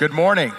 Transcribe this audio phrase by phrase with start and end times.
[0.00, 0.50] Good morning.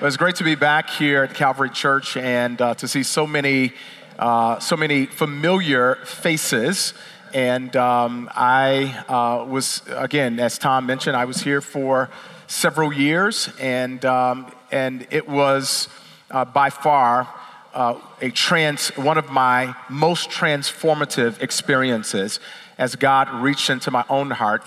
[0.00, 3.24] It was great to be back here at Calvary Church and uh, to see so
[3.24, 3.72] many,
[4.18, 6.92] uh, so many familiar faces.
[7.32, 12.10] And um, I uh, was, again, as Tom mentioned, I was here for
[12.48, 15.88] several years, and um, and it was
[16.32, 17.28] uh, by far
[17.74, 22.40] uh, a trans, one of my most transformative experiences
[22.76, 24.64] as God reached into my own heart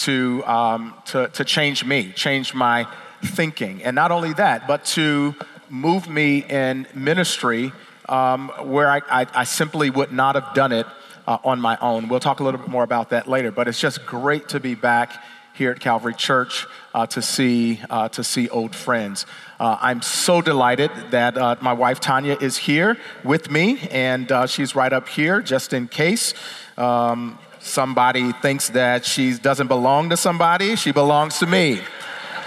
[0.00, 2.86] to, um, to, to change me, change my
[3.24, 3.82] thinking.
[3.82, 5.34] And not only that, but to
[5.68, 7.72] move me in ministry
[8.08, 10.86] um, where I, I, I, simply would not have done it
[11.28, 12.08] uh, on my own.
[12.08, 14.74] We'll talk a little bit more about that later, but it's just great to be
[14.74, 15.22] back
[15.54, 19.26] here at Calvary Church uh, to see uh, to see old friends.
[19.60, 24.46] Uh, I'm so delighted that uh, my wife Tanya is here with me, and uh,
[24.46, 26.34] she's right up here just in case.
[26.76, 27.38] Um,
[27.70, 31.80] somebody thinks that she doesn't belong to somebody, she belongs to me.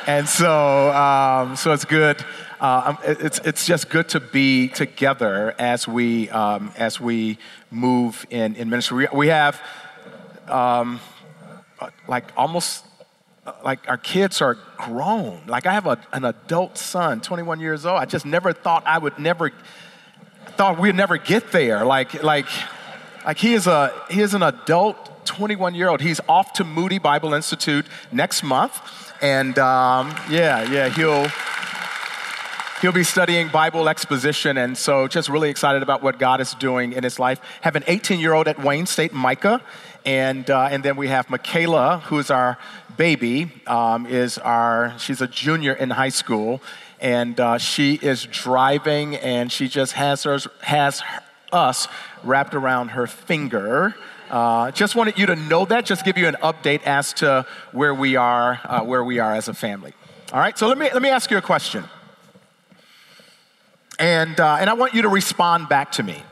[0.05, 2.23] And so, um, so it's good.
[2.59, 7.37] Uh, um, it's, it's just good to be together as we, um, as we
[7.71, 9.07] move in, in ministry.
[9.13, 9.61] We, have
[10.47, 10.99] um,
[12.07, 12.85] like almost
[13.63, 15.41] like our kids are grown.
[15.47, 17.99] Like I have a, an adult son, 21 years old.
[17.99, 19.51] I just never thought I would never,
[20.55, 21.83] thought we'd never get there.
[21.85, 22.47] Like, like,
[23.25, 26.01] like he is a he is an adult 21 year old.
[26.01, 28.79] He's off to Moody Bible Institute next month,
[29.21, 31.27] and um, yeah, yeah, he'll
[32.81, 36.93] he'll be studying Bible exposition, and so just really excited about what God is doing
[36.93, 37.39] in his life.
[37.61, 39.61] Have an 18 year old at Wayne State, Micah,
[40.05, 42.57] and uh, and then we have Michaela, who is our
[42.97, 46.61] baby, um, is our she's a junior in high school,
[46.99, 51.01] and uh, she is driving, and she just has her has
[51.53, 51.87] us
[52.23, 53.95] wrapped around her finger.
[54.33, 57.93] Uh, just wanted you to know that, just give you an update as to where
[57.93, 59.93] we are, uh, where we are as a family.
[60.31, 61.83] All right, so let me, let me ask you a question.
[63.99, 66.23] And, uh, and I want you to respond back to me.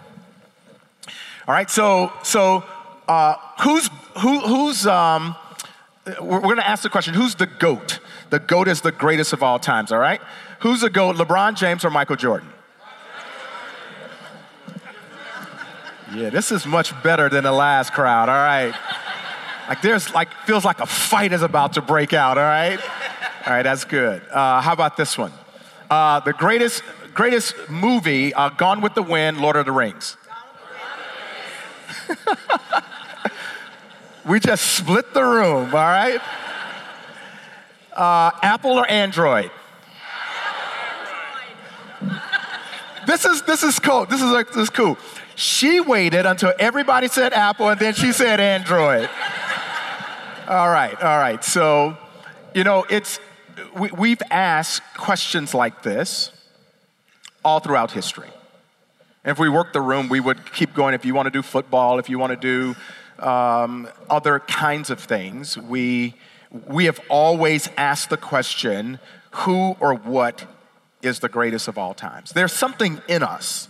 [1.48, 2.64] All right, so, so
[3.08, 3.88] uh, who's,
[4.18, 5.36] who, who's, um,
[6.20, 8.00] we're, we're gonna ask the question who's the GOAT?
[8.32, 10.22] The GOAT is the greatest of all times, all right?
[10.62, 12.50] Who's the GOAT, LeBron James or Michael Jordan?
[16.14, 18.74] Yeah, this is much better than the last crowd, all right?
[19.70, 22.80] Like there's like, feels like a fight is about to break out, all right?
[23.46, 24.22] All right, that's good.
[24.30, 25.32] Uh, how about this one?
[25.90, 26.84] Uh, the greatest,
[27.14, 30.18] greatest movie, uh, Gone with the Wind, Lord of the Rings.
[34.26, 36.20] we just split the room, all right?
[37.94, 39.50] Uh, Apple or Android?
[43.08, 44.06] This is this is cool.
[44.06, 44.98] This is like this is cool.
[45.42, 49.10] She waited until everybody said Apple and then she said Android.
[50.48, 51.44] all right, all right.
[51.44, 51.98] So,
[52.54, 53.20] you know, it's,
[53.76, 56.32] we, we've asked questions like this
[57.44, 58.30] all throughout history.
[59.24, 60.94] And if we worked the room, we would keep going.
[60.94, 62.76] If you want to do football, if you want to
[63.18, 66.14] do um, other kinds of things, we,
[66.68, 69.00] we have always asked the question
[69.32, 70.46] who or what
[71.02, 72.30] is the greatest of all times?
[72.30, 73.70] There's something in us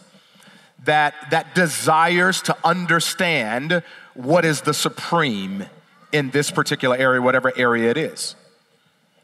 [0.85, 3.83] that, that desires to understand
[4.13, 5.65] what is the supreme
[6.11, 8.35] in this particular area, whatever area it is.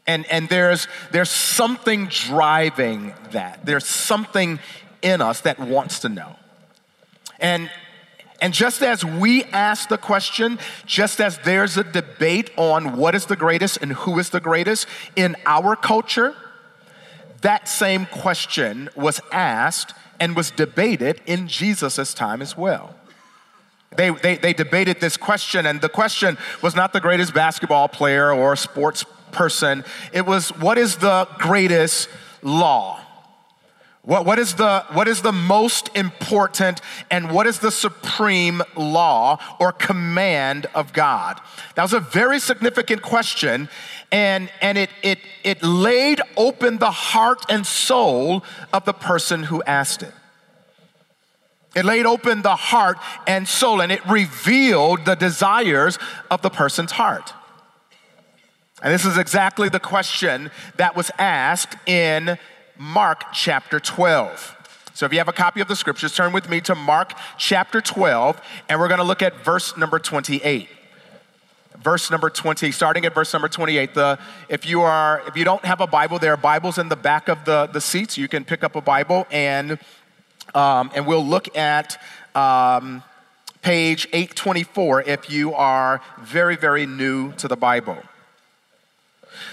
[0.06, 3.66] And, and there's, there's something driving that.
[3.66, 4.58] There's something
[5.02, 6.36] in us that wants to know.
[7.38, 7.70] And,
[8.40, 13.26] and just as we ask the question, just as there's a debate on what is
[13.26, 16.34] the greatest and who is the greatest in our culture,
[17.42, 22.94] that same question was asked and was debated in Jesus' time as well.
[23.96, 28.32] They, they, they debated this question, and the question was not the greatest basketball player
[28.32, 29.84] or sports person.
[30.12, 32.08] It was what is the greatest
[32.42, 33.00] law?
[34.08, 36.80] What, what, is the, what is the most important
[37.10, 41.38] and what is the supreme law or command of God?
[41.74, 43.68] That was a very significant question,
[44.10, 49.62] and, and it, it, it laid open the heart and soul of the person who
[49.64, 50.14] asked it.
[51.76, 52.96] It laid open the heart
[53.26, 55.98] and soul, and it revealed the desires
[56.30, 57.34] of the person's heart.
[58.82, 62.38] And this is exactly the question that was asked in
[62.78, 64.56] Mark chapter 12.
[64.94, 67.80] So if you have a copy of the scriptures, turn with me to Mark chapter
[67.80, 70.68] 12, and we're going to look at verse number 28
[71.82, 75.64] verse number 20 starting at verse number 28 the if you are if you don't
[75.64, 78.18] have a bible there are bibles in the back of the the seats.
[78.18, 79.78] You can pick up a bible and
[80.54, 82.00] um, and we'll look at
[82.34, 83.02] um,
[83.62, 87.98] page 824 if you are very very new to the bible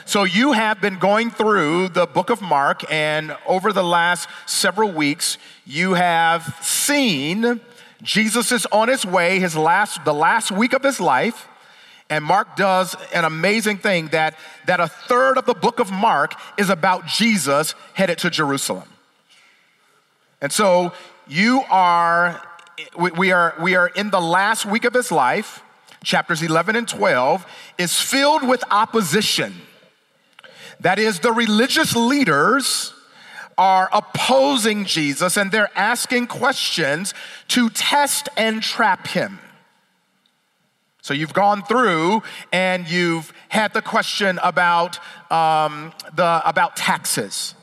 [0.05, 4.91] So, you have been going through the book of Mark, and over the last several
[4.91, 7.61] weeks, you have seen
[8.01, 11.47] Jesus is on his way, his last, the last week of his life.
[12.09, 14.37] And Mark does an amazing thing that,
[14.67, 18.87] that a third of the book of Mark is about Jesus headed to Jerusalem.
[20.39, 20.93] And so
[21.27, 22.41] you are,
[23.17, 25.63] we are, we are in the last week of his life.
[26.03, 27.45] Chapters 11 and 12
[27.79, 29.55] is filled with opposition.
[30.79, 32.93] That is, the religious leaders
[33.57, 37.13] are opposing Jesus and they're asking questions
[37.49, 39.39] to test and trap him.
[41.01, 44.99] So you've gone through and you've had the question about,
[45.31, 47.53] um, the, about taxes.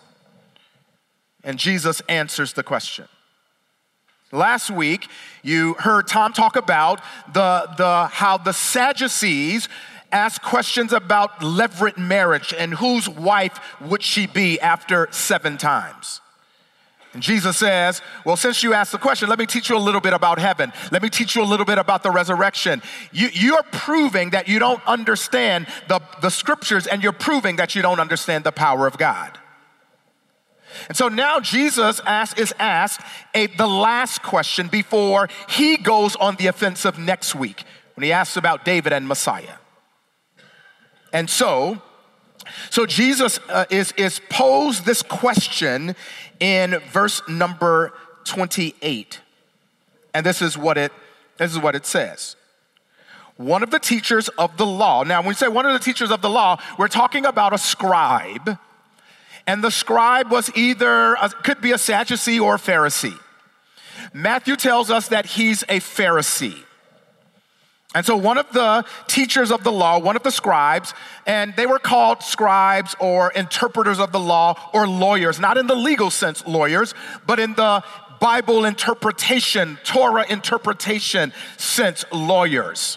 [1.42, 3.08] And Jesus answers the question.
[4.30, 5.08] Last week,
[5.42, 7.02] you heard Tom talk about
[7.34, 9.68] the, the, how the Sadducees
[10.12, 16.20] ask questions about levirate marriage and whose wife would she be after seven times.
[17.14, 20.00] And Jesus says, Well, since you asked the question, let me teach you a little
[20.00, 20.72] bit about heaven.
[20.90, 22.80] Let me teach you a little bit about the resurrection.
[23.12, 27.82] You, you're proving that you don't understand the, the scriptures and you're proving that you
[27.82, 29.38] don't understand the power of God.
[30.88, 33.02] And so now Jesus ask, is asked
[33.34, 38.38] a, the last question before he goes on the offensive next week when he asks
[38.38, 39.56] about David and Messiah.
[41.12, 41.80] And so,
[42.70, 45.94] so Jesus uh, is, is posed this question
[46.40, 47.92] in verse number
[48.24, 49.20] 28.
[50.14, 50.92] And this is what it,
[51.38, 52.36] this is what it says.
[53.36, 56.10] One of the teachers of the law, now when we say one of the teachers
[56.10, 58.58] of the law, we're talking about a scribe.
[59.46, 63.18] And the scribe was either, a, could be a Sadducee or a Pharisee.
[64.12, 66.62] Matthew tells us that he's a Pharisee.
[67.94, 70.94] And so, one of the teachers of the law, one of the scribes,
[71.26, 75.74] and they were called scribes or interpreters of the law or lawyers, not in the
[75.74, 76.94] legal sense, lawyers,
[77.26, 77.84] but in the
[78.18, 82.96] Bible interpretation, Torah interpretation sense, lawyers.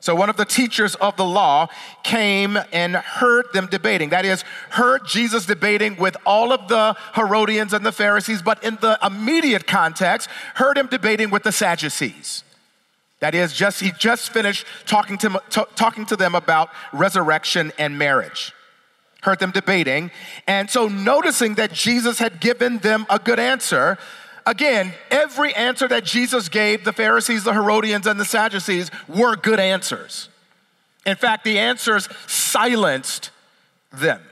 [0.00, 1.68] So, one of the teachers of the law
[2.02, 4.08] came and heard them debating.
[4.08, 8.76] That is, heard Jesus debating with all of the Herodians and the Pharisees, but in
[8.80, 12.42] the immediate context, heard him debating with the Sadducees.
[13.20, 17.98] That is, just he just finished talking to, t- talking to them about resurrection and
[17.98, 18.52] marriage.
[19.22, 20.10] Heard them debating.
[20.46, 23.98] And so, noticing that Jesus had given them a good answer,
[24.46, 29.60] again, every answer that Jesus gave the Pharisees, the Herodians, and the Sadducees were good
[29.60, 30.30] answers.
[31.04, 33.30] In fact, the answers silenced
[33.92, 34.22] them.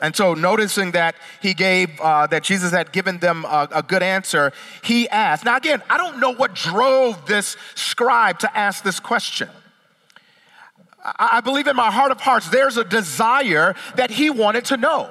[0.00, 4.02] And so, noticing that he gave, uh, that Jesus had given them a, a, good
[4.02, 4.52] answer,
[4.82, 5.44] he asked.
[5.44, 9.48] Now, again, I don't know what drove this scribe to ask this question.
[11.04, 14.76] I, I believe in my heart of hearts, there's a desire that he wanted to
[14.76, 15.10] know.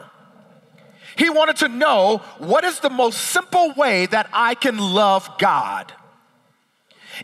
[1.15, 5.93] He wanted to know what is the most simple way that I can love God.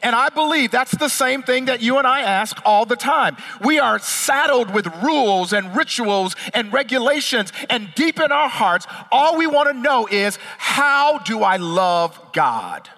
[0.01, 3.37] And I believe that's the same thing that you and I ask all the time.
[3.61, 9.37] We are saddled with rules and rituals and regulations, and deep in our hearts, all
[9.37, 12.89] we want to know is how do I love God?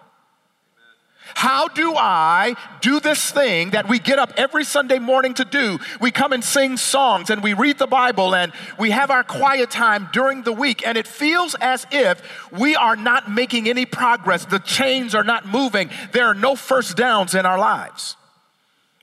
[1.35, 5.79] How do I do this thing that we get up every Sunday morning to do?
[5.99, 9.71] We come and sing songs and we read the Bible and we have our quiet
[9.71, 12.21] time during the week, and it feels as if
[12.51, 14.45] we are not making any progress.
[14.45, 18.15] The chains are not moving, there are no first downs in our lives.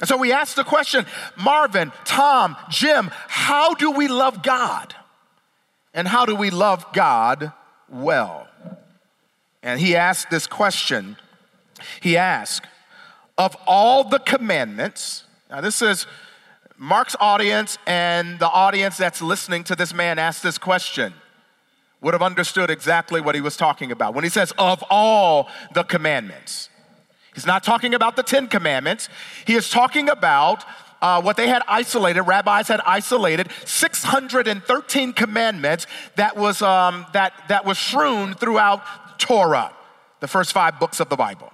[0.01, 1.07] And so we ask the question
[1.37, 4.95] Marvin, Tom, Jim, how do we love God?
[5.95, 7.53] And how do we love God
[7.89, 8.47] well?
[9.63, 11.17] And he asked this question
[12.01, 12.67] he asked,
[13.37, 16.07] Of all the commandments, now this is
[16.77, 21.13] Mark's audience and the audience that's listening to this man ask this question
[22.01, 24.15] would have understood exactly what he was talking about.
[24.15, 26.71] When he says, Of all the commandments,
[27.35, 29.09] he's not talking about the Ten Commandments,
[29.47, 30.65] he is talking about
[31.01, 35.87] uh, what they had isolated, rabbis had isolated 613 commandments
[36.17, 38.83] that was, um, that, that was strewn throughout
[39.19, 39.73] Torah,
[40.21, 41.53] the first five books of the Bible.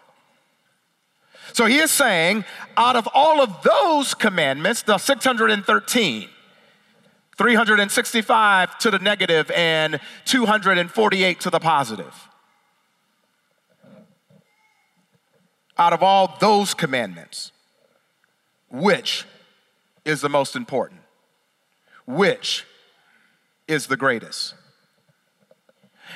[1.53, 2.45] So he is saying,
[2.77, 6.29] out of all of those commandments, the 613,
[7.37, 12.29] 365 to the negative and 248 to the positive.
[15.77, 17.51] Out of all those commandments,
[18.71, 19.25] which
[20.05, 21.01] is the most important?
[22.07, 22.65] Which
[23.67, 24.55] is the greatest?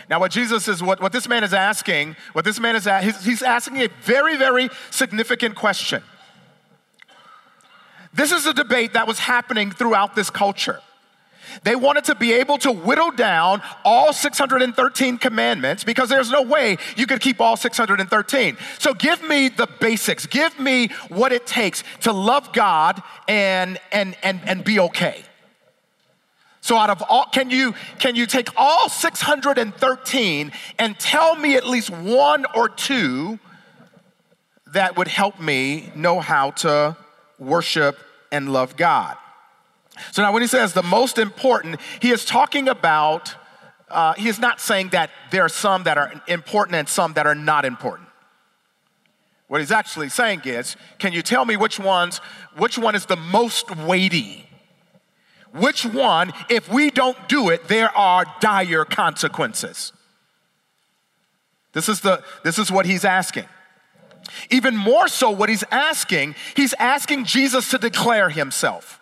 [0.08, 3.24] Now, what Jesus is, what, what this man is asking, what this man is he's,
[3.24, 6.02] he's asking a very, very significant question.
[8.14, 10.80] This is a debate that was happening throughout this culture.
[11.62, 16.78] They wanted to be able to whittle down all 613 commandments because there's no way
[16.96, 18.56] you could keep all 613.
[18.78, 20.26] So give me the basics.
[20.26, 25.24] Give me what it takes to love God and and and and be okay.
[26.68, 31.66] So out of all can you can you take all 613 and tell me at
[31.66, 33.38] least one or two
[34.75, 36.94] that would help me know how to
[37.38, 37.96] worship
[38.30, 39.16] and love God?
[40.12, 43.34] So now, when he says the most important, he is talking about,
[43.90, 47.26] uh, he is not saying that there are some that are important and some that
[47.26, 48.10] are not important.
[49.46, 52.18] What he's actually saying is, can you tell me which ones,
[52.58, 54.47] which one is the most weighty?
[55.52, 59.92] Which one, if we don't do it, there are dire consequences?
[61.72, 63.46] This is, the, this is what he's asking.
[64.50, 69.00] Even more so, what he's asking, he's asking Jesus to declare himself.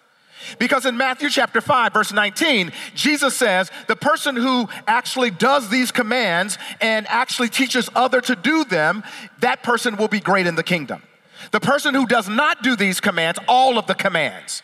[0.59, 5.91] Because in Matthew chapter 5, verse 19, Jesus says, the person who actually does these
[5.91, 9.03] commands and actually teaches other to do them,
[9.41, 11.03] that person will be great in the kingdom.
[11.51, 14.63] The person who does not do these commands, all of the commands,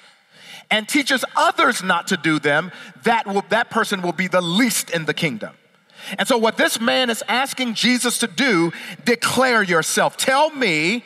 [0.73, 2.73] and teaches others not to do them,
[3.05, 5.55] that, will, that person will be the least in the kingdom.
[6.19, 8.73] And so, what this man is asking Jesus to do,
[9.05, 10.17] declare yourself.
[10.17, 11.05] Tell me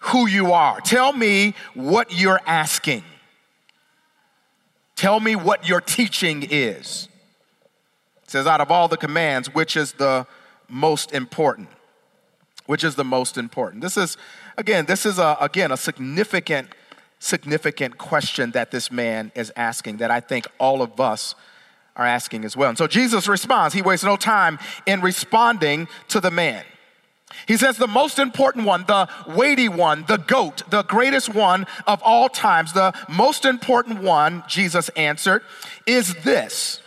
[0.00, 0.80] who you are.
[0.82, 3.02] Tell me what you're asking.
[4.94, 7.08] Tell me what your teaching is.
[8.24, 10.26] It says, out of all the commands, which is the
[10.68, 11.68] most important?
[12.66, 13.80] Which is the most important?
[13.82, 14.18] This is,
[14.58, 16.68] again, this is a, again, a significant,
[17.18, 21.34] significant question that this man is asking that I think all of us
[21.96, 22.68] are asking as well.
[22.68, 23.74] And so Jesus responds.
[23.74, 26.64] He wastes no time in responding to the man.
[27.46, 32.02] He says the most important one, the weighty one, the goat, the greatest one of
[32.02, 35.42] all times, the most important one, Jesus answered,
[35.86, 36.80] is this.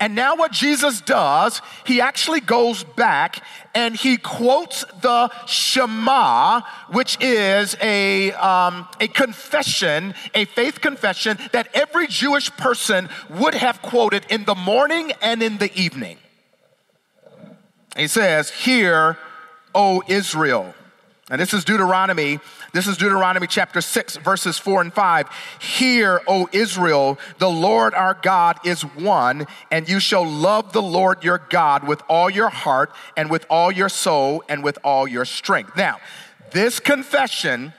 [0.00, 3.42] And now, what Jesus does, he actually goes back
[3.74, 11.68] and he quotes the Shema, which is a, um, a confession, a faith confession that
[11.74, 16.18] every Jewish person would have quoted in the morning and in the evening.
[17.96, 19.18] He says, Hear
[19.74, 20.74] O Israel.
[21.30, 22.40] And this is Deuteronomy.
[22.72, 25.28] This is Deuteronomy chapter 6, verses 4 and 5.
[25.60, 31.22] Hear, O Israel, the Lord our God is one, and you shall love the Lord
[31.22, 35.26] your God with all your heart, and with all your soul, and with all your
[35.26, 35.76] strength.
[35.76, 35.98] Now,
[36.52, 37.74] this confession,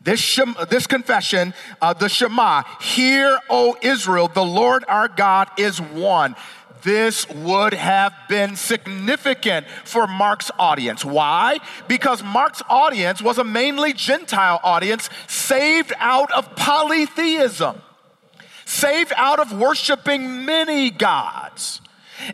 [0.00, 0.38] this,
[0.70, 6.36] this confession, uh, the Shema, hear, O Israel, the Lord our God is one
[6.82, 11.04] this would have been significant for Mark's audience.
[11.04, 11.58] Why?
[11.88, 17.80] Because Mark's audience was a mainly Gentile audience saved out of polytheism,
[18.64, 21.81] saved out of worshiping many gods.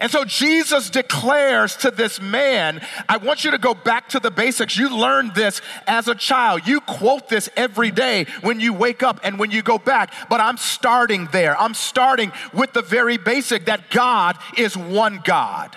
[0.00, 4.30] And so Jesus declares to this man, I want you to go back to the
[4.30, 4.76] basics.
[4.76, 6.66] You learned this as a child.
[6.66, 10.12] You quote this every day when you wake up and when you go back.
[10.28, 11.58] But I'm starting there.
[11.58, 15.76] I'm starting with the very basic that God is one God.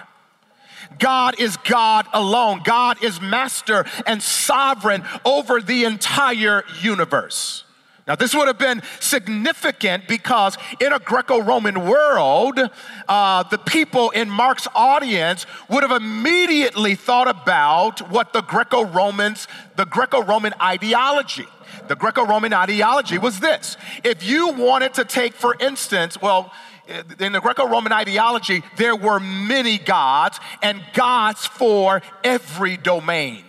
[0.99, 2.61] God is God alone.
[2.63, 7.63] God is master and sovereign over the entire universe.
[8.11, 12.59] Now, this would have been significant because in a Greco Roman world,
[13.07, 19.47] uh, the people in Mark's audience would have immediately thought about what the Greco Romans,
[19.77, 21.47] the Greco Roman ideology.
[21.87, 26.51] The Greco Roman ideology was this if you wanted to take, for instance, well,
[27.17, 33.45] in the Greco Roman ideology, there were many gods and gods for every domain.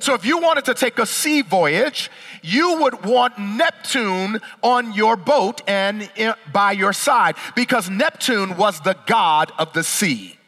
[0.00, 2.10] So if you wanted to take a sea voyage,
[2.42, 6.10] you would want Neptune on your boat and
[6.52, 10.38] by your side because Neptune was the god of the sea.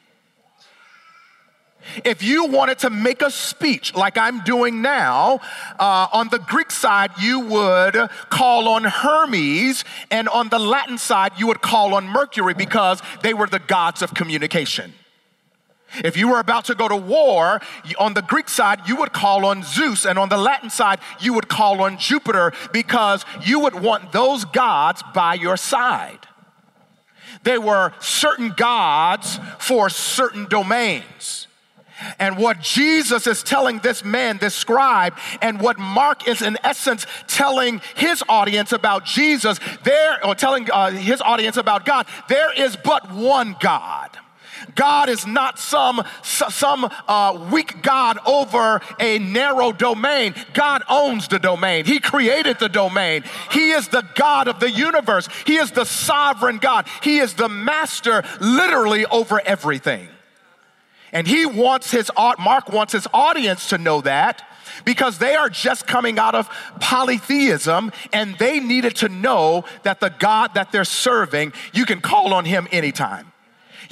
[2.05, 5.41] If you wanted to make a speech like I'm doing now,
[5.79, 11.33] uh, on the Greek side, you would call on Hermes, and on the Latin side,
[11.37, 14.95] you would call on Mercury because they were the gods of communication.
[16.03, 17.61] If you were about to go to war,
[17.99, 21.33] on the Greek side, you would call on Zeus, and on the Latin side, you
[21.35, 26.27] would call on Jupiter because you would want those gods by your side.
[27.43, 31.47] They were certain gods for certain domains.
[32.19, 37.07] And what Jesus is telling this man, this scribe, and what Mark is in essence
[37.27, 42.77] telling his audience about Jesus, there, or telling uh, his audience about God, there is
[42.77, 44.14] but one God.
[44.75, 50.35] God is not some, some uh, weak God over a narrow domain.
[50.53, 53.25] God owns the domain, He created the domain.
[53.51, 57.49] He is the God of the universe, He is the sovereign God, He is the
[57.49, 60.09] master literally over everything.
[61.15, 64.43] And he wants his, Mark wants his audience to know that
[64.85, 66.51] because they are just coming out of
[66.81, 72.35] polytheism and they needed to know that the God that they're serving, you can call
[72.35, 73.33] on him anytime.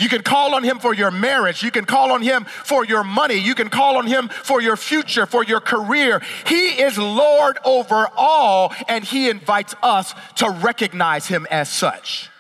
[0.02, 1.62] You can call on him for your marriage.
[1.62, 3.37] You can call on him for your money.
[3.37, 6.21] You can call on him for your future, for your career.
[6.44, 12.30] He is Lord over all, and he invites us to recognize him as such.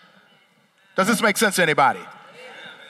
[0.96, 2.00] Does this make sense to anybody?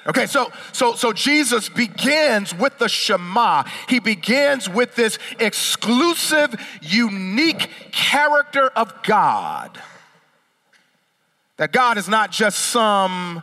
[0.07, 3.65] Okay, so so so Jesus begins with the Shema.
[3.91, 9.79] He begins with this exclusive, unique character of God.
[11.59, 13.43] That God is not just some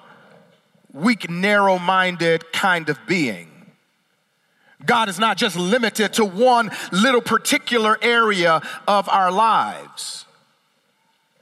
[0.93, 3.47] weak, narrow-minded kind of being.
[4.85, 10.25] God is not just limited to one little particular area of our lives.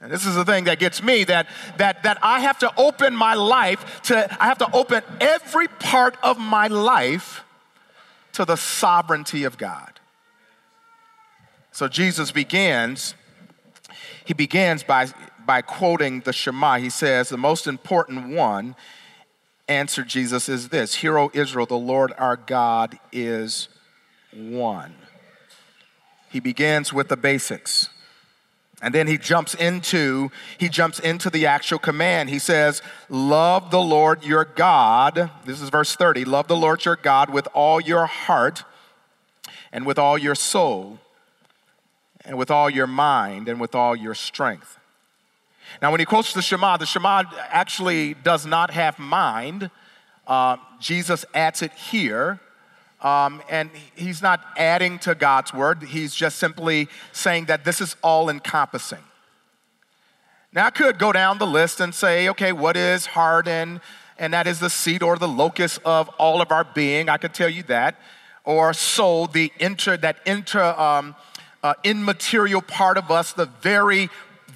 [0.00, 3.16] And this is the thing that gets me that, that, that I have to open
[3.16, 7.42] my life to, I have to open every part of my life
[8.32, 9.98] to the sovereignty of God.
[11.72, 13.14] So Jesus begins,
[14.24, 15.08] he begins by,
[15.44, 16.78] by quoting the Shema.
[16.78, 18.76] He says, The most important one,
[19.68, 23.68] answered Jesus, is this Hear, O Israel, the Lord our God is
[24.32, 24.94] one.
[26.30, 27.88] He begins with the basics.
[28.80, 32.30] And then he jumps into he jumps into the actual command.
[32.30, 36.24] He says, "Love the Lord your God." This is verse 30.
[36.24, 38.62] "Love the Lord your God with all your heart
[39.72, 41.00] and with all your soul
[42.24, 44.77] and with all your mind and with all your strength."
[45.80, 49.70] Now, when he quotes the Shema, the Shema actually does not have mind.
[50.26, 52.40] Uh, Jesus adds it here
[53.00, 57.96] um, and he's not adding to God's word, he's just simply saying that this is
[58.02, 58.98] all encompassing.
[60.52, 63.80] Now, I could go down the list and say, okay, what is heart and,
[64.18, 67.08] that is the seat or the locus of all of our being.
[67.08, 68.00] I could tell you that.
[68.44, 71.14] Or soul, the inter, that inter, um,
[71.62, 74.08] uh, immaterial part of us, the very,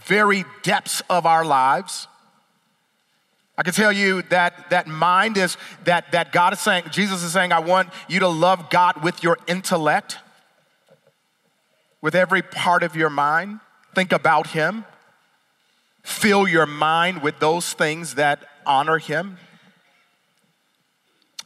[0.05, 2.09] very depths of our lives.
[3.57, 7.33] I can tell you that that mind is that that God is saying, Jesus is
[7.33, 10.19] saying, I want you to love God with your intellect,
[12.01, 13.61] with every part of your mind.
[13.95, 14.85] Think about Him.
[16.03, 19.37] Fill your mind with those things that honor Him.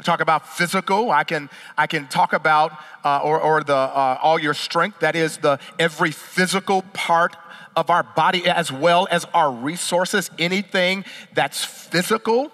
[0.02, 1.10] Talk about physical.
[1.10, 5.00] I can I can talk about uh, or or the uh, all your strength.
[5.00, 7.34] That is the every physical part
[7.76, 12.50] of our body as well as our resources, anything that's physical,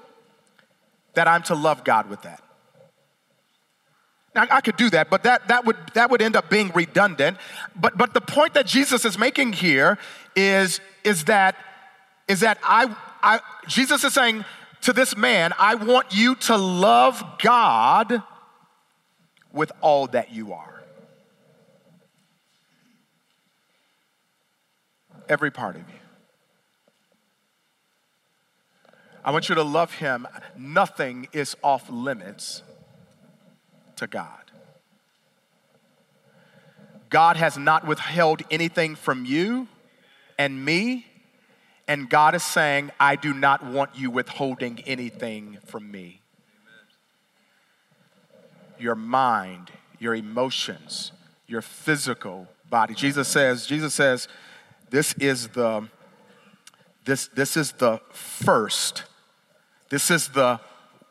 [1.15, 2.43] that I'm to love God with that.
[4.35, 7.37] Now, I could do that, but that, that, would, that would end up being redundant.
[7.77, 9.99] But, but the point that Jesus is making here
[10.35, 11.55] is, is that,
[12.29, 14.45] is that I, I, Jesus is saying
[14.83, 18.23] to this man, I want you to love God
[19.53, 20.72] with all that you are.
[25.33, 25.99] Every part of you.
[29.25, 30.29] I want you to love him.
[30.59, 32.63] Nothing is off limits
[33.97, 34.51] to God.
[37.09, 39.69] God has not withheld anything from you
[40.39, 41.07] and me,
[41.89, 46.21] and God is saying, I do not want you withholding anything from me.
[48.79, 51.13] Your mind, your emotions,
[51.47, 52.95] your physical body.
[52.95, 54.29] Jesus says, Jesus says,
[54.93, 55.89] this is the
[57.05, 59.05] this this is the first.
[59.89, 60.61] This is the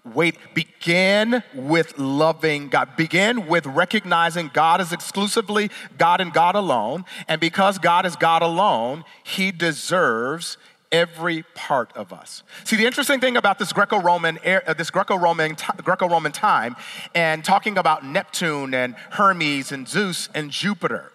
[0.05, 2.95] wait begin with loving God.
[2.95, 8.43] Begin with recognizing God is exclusively God and God alone, and because God is God
[8.43, 10.57] alone, he deserves
[10.91, 12.43] every part of us.
[12.65, 16.75] See, the interesting thing about this Greco-Roman uh, this Greco-Roman Greco-Roman time
[17.15, 21.11] and talking about Neptune and Hermes and Zeus and Jupiter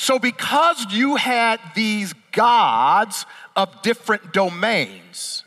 [0.00, 5.42] so, because you had these gods of different domains,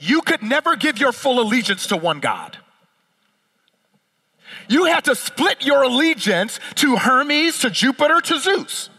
[0.00, 2.58] you could never give your full allegiance to one God.
[4.68, 8.90] You had to split your allegiance to Hermes, to Jupiter, to Zeus.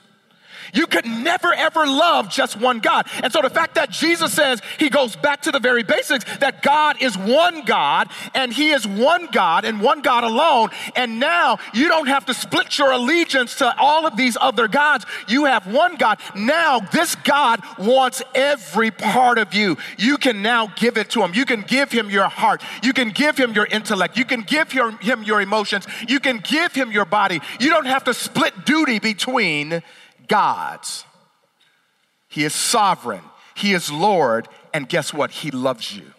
[0.75, 3.07] You could never ever love just one God.
[3.23, 6.61] And so the fact that Jesus says he goes back to the very basics that
[6.61, 10.69] God is one God and he is one God and one God alone.
[10.95, 15.05] And now you don't have to split your allegiance to all of these other gods.
[15.27, 16.19] You have one God.
[16.35, 19.77] Now this God wants every part of you.
[19.97, 21.33] You can now give it to him.
[21.33, 22.61] You can give him your heart.
[22.83, 24.17] You can give him your intellect.
[24.17, 25.88] You can give him your emotions.
[26.07, 27.39] You can give him your body.
[27.59, 29.81] You don't have to split duty between
[30.27, 31.05] gods.
[32.27, 33.23] He is sovereign,
[33.55, 35.31] He is Lord, and guess what?
[35.31, 36.11] He loves you.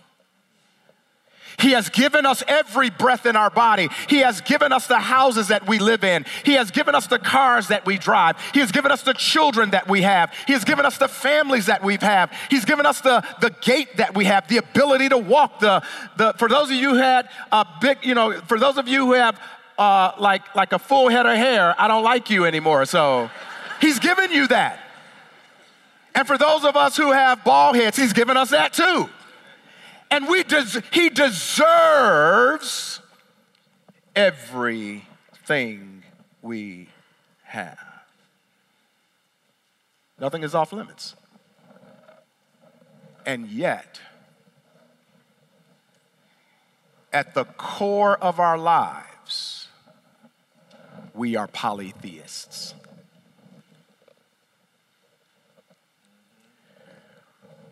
[1.59, 3.89] He has given us every breath in our body.
[4.09, 6.27] He has given us the houses that we live in.
[6.45, 8.37] He has given us the cars that we drive.
[8.53, 10.33] He has given us the children that we have.
[10.47, 12.33] He has given us the families that we have.
[12.51, 15.61] He's given us the, the gait that we have, the ability to walk.
[15.61, 15.83] The,
[16.17, 19.07] the, for those of you who had a big, you know, for those of you
[19.07, 19.41] who have
[19.79, 22.85] uh, like, like a full head of hair, I don't like you anymore.
[22.85, 23.31] So
[23.81, 24.81] he's given you that.
[26.15, 29.09] And for those of us who have bald heads, he's given us that too.
[30.11, 33.01] And we des- he deserves
[34.15, 36.05] everything
[36.41, 36.89] we
[37.43, 37.79] have.
[40.19, 41.15] Nothing is off limits.
[43.27, 44.01] And yet,
[47.13, 49.69] at the core of our lives,
[51.13, 52.75] we are polytheists.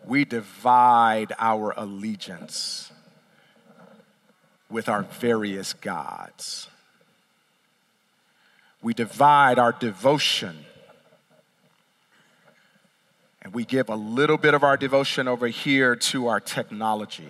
[0.07, 2.91] We divide our allegiance
[4.69, 6.69] with our various gods.
[8.81, 10.65] We divide our devotion.
[13.41, 17.29] And we give a little bit of our devotion over here to our technology.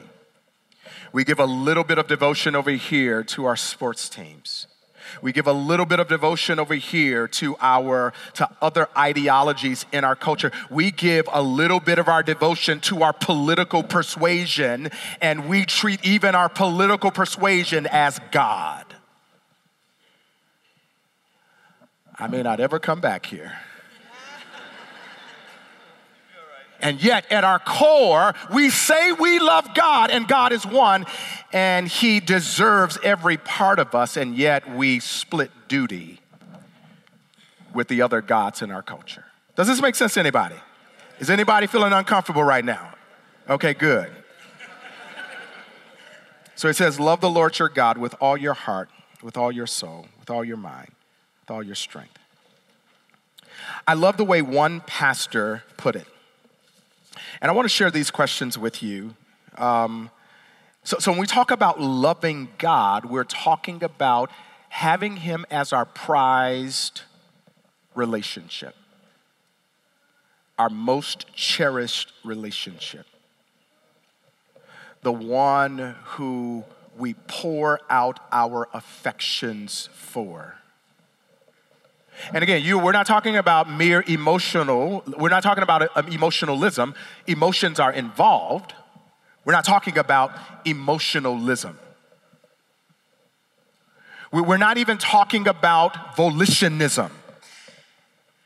[1.11, 4.67] We give a little bit of devotion over here to our sports teams.
[5.21, 10.03] We give a little bit of devotion over here to our to other ideologies in
[10.03, 10.51] our culture.
[10.69, 14.89] We give a little bit of our devotion to our political persuasion
[15.21, 18.85] and we treat even our political persuasion as God.
[22.17, 23.53] I may not ever come back here.
[26.81, 31.05] And yet, at our core, we say we love God and God is one
[31.55, 36.19] and He deserves every part of us, and yet we split duty
[37.73, 39.25] with the other gods in our culture.
[39.55, 40.55] Does this make sense to anybody?
[41.19, 42.93] Is anybody feeling uncomfortable right now?
[43.49, 44.11] Okay, good.
[46.55, 48.89] So it says, Love the Lord your God with all your heart,
[49.23, 50.91] with all your soul, with all your mind,
[51.41, 52.17] with all your strength.
[53.88, 56.07] I love the way one pastor put it.
[57.41, 59.15] And I want to share these questions with you.
[59.58, 60.10] Um,
[60.84, 64.30] so, so when we talk about loving God, we're talking about
[64.69, 67.01] having Him as our prized
[67.95, 68.75] relationship,
[70.60, 73.06] our most cherished relationship,
[75.01, 76.63] the one who
[76.97, 80.56] we pour out our affections for.
[82.34, 86.95] And again, you, we're not talking about mere emotional, we're not talking about uh, emotionalism.
[87.28, 88.73] Emotions are involved.
[89.43, 90.32] We're not talking about
[90.65, 91.78] emotionalism.
[94.32, 97.12] We're not even talking about volitionism.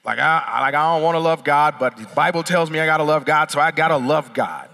[0.05, 2.85] Like I, like I don't want to love God, but the Bible tells me I
[2.85, 4.69] gotta love God, so I gotta love God.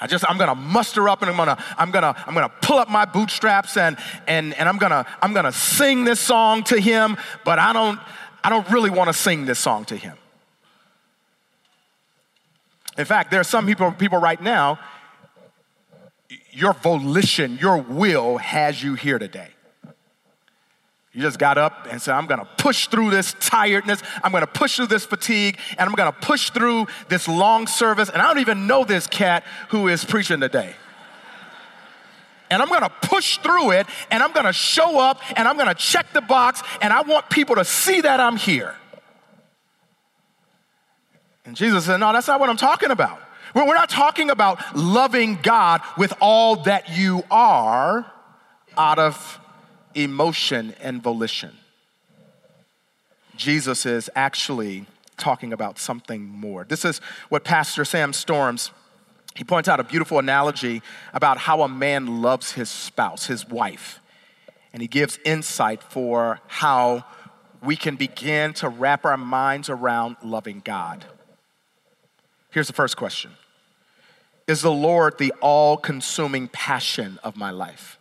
[0.00, 2.88] I just I'm gonna muster up and I'm gonna I'm gonna I'm gonna pull up
[2.88, 7.58] my bootstraps and and and I'm gonna I'm gonna sing this song to him, but
[7.58, 7.98] I don't
[8.44, 10.16] I don't really want to sing this song to him.
[12.98, 14.78] In fact, there are some people people right now,
[16.50, 19.55] your volition, your will has you here today.
[21.16, 24.76] You just got up and said, I'm gonna push through this tiredness, I'm gonna push
[24.76, 28.10] through this fatigue, and I'm gonna push through this long service.
[28.10, 30.74] And I don't even know this cat who is preaching today.
[32.50, 36.12] And I'm gonna push through it, and I'm gonna show up, and I'm gonna check
[36.12, 38.74] the box, and I want people to see that I'm here.
[41.46, 43.22] And Jesus said, No, that's not what I'm talking about.
[43.54, 48.04] We're not talking about loving God with all that you are
[48.76, 49.40] out of
[49.96, 51.56] emotion and volition.
[53.36, 56.64] Jesus is actually talking about something more.
[56.64, 58.70] This is what Pastor Sam Storms
[59.36, 60.82] he points out a beautiful analogy
[61.12, 64.00] about how a man loves his spouse, his wife.
[64.72, 67.04] And he gives insight for how
[67.62, 71.04] we can begin to wrap our minds around loving God.
[72.50, 73.32] Here's the first question
[74.46, 77.95] Is the Lord the all consuming passion of my life?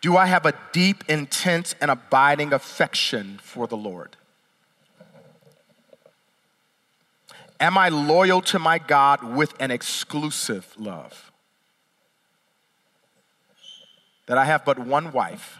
[0.00, 4.16] Do I have a deep, intense, and abiding affection for the Lord?
[7.58, 11.30] Am I loyal to my God with an exclusive love?
[14.26, 15.58] That I have but one wife,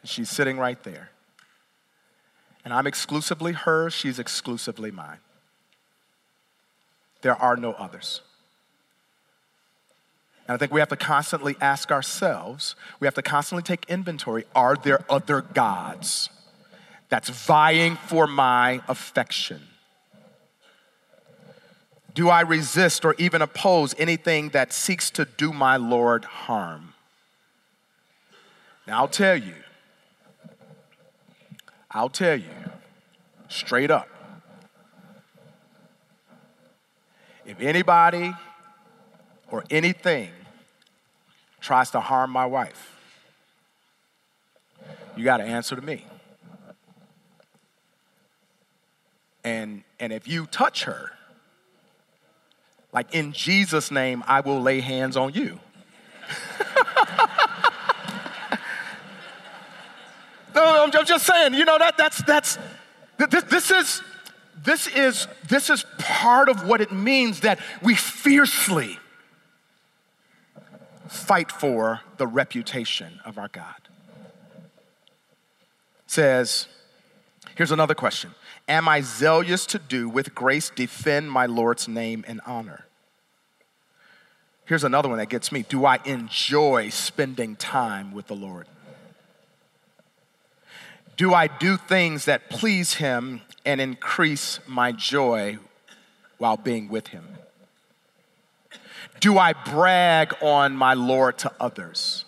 [0.00, 1.10] and she's sitting right there.
[2.64, 5.18] And I'm exclusively hers, she's exclusively mine.
[7.20, 8.22] There are no others.
[10.48, 14.44] And I think we have to constantly ask ourselves, we have to constantly take inventory
[14.54, 16.30] are there other gods
[17.10, 19.60] that's vying for my affection?
[22.14, 26.94] Do I resist or even oppose anything that seeks to do my Lord harm?
[28.86, 29.54] Now, I'll tell you,
[31.90, 32.48] I'll tell you
[33.48, 34.08] straight up.
[37.44, 38.34] If anybody
[39.50, 40.30] or anything
[41.68, 42.96] tries to harm my wife,
[45.14, 46.02] you got to answer to me.
[49.44, 51.10] And, and if you touch her,
[52.90, 55.60] like in Jesus' name, I will lay hands on you.
[60.54, 62.58] no, I'm just saying, you know, that, that's, that's,
[63.18, 64.02] this, this is,
[64.64, 68.98] this is, this is part of what it means that we fiercely
[71.08, 73.88] fight for the reputation of our God.
[76.06, 76.68] Says,
[77.56, 78.34] here's another question
[78.68, 82.84] Am I zealous to do with grace defend my Lord's name and honor?
[84.64, 88.66] Here's another one that gets me Do I enjoy spending time with the Lord?
[91.16, 95.58] Do I do things that please Him and increase my joy
[96.36, 97.26] while being with Him?
[99.20, 102.24] Do I brag on my Lord to others?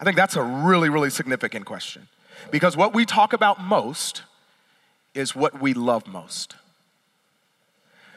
[0.00, 2.08] I think that's a really, really significant question
[2.50, 4.22] because what we talk about most
[5.14, 6.56] is what we love most.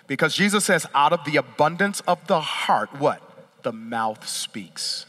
[0.08, 3.22] Because Jesus says, out of the abundance of the heart, what?
[3.64, 5.06] The mouth speaks.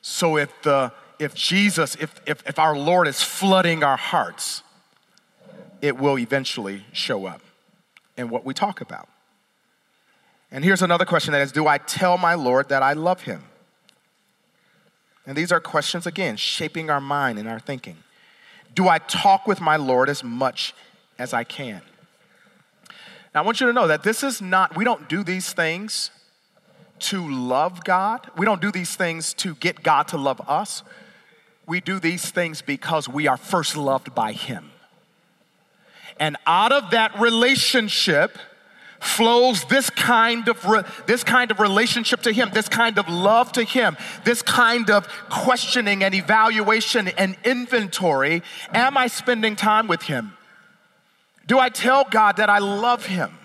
[0.00, 4.62] So if the if Jesus, if, if, if our Lord is flooding our hearts,
[5.82, 7.42] it will eventually show up
[8.16, 9.08] in what we talk about.
[10.50, 13.42] And here's another question that is Do I tell my Lord that I love him?
[15.26, 17.98] And these are questions, again, shaping our mind and our thinking.
[18.74, 20.74] Do I talk with my Lord as much
[21.18, 21.82] as I can?
[23.34, 26.10] Now, I want you to know that this is not, we don't do these things
[27.00, 28.30] to love God.
[28.36, 30.82] We don't do these things to get God to love us.
[31.66, 34.70] We do these things because we are first loved by Him.
[36.18, 38.38] And out of that relationship,
[39.00, 43.52] flows this kind of re- this kind of relationship to him this kind of love
[43.52, 50.02] to him this kind of questioning and evaluation and inventory am i spending time with
[50.02, 50.32] him?
[51.46, 53.38] Do i tell god that i love him?